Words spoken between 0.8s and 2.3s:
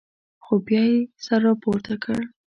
یې سر راپورته کړ.